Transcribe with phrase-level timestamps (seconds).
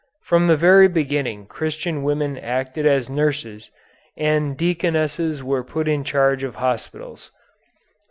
[0.23, 3.69] From the very beginning Christian women acted as nurses,
[4.17, 7.29] and deaconesses were put in charge of hospitals.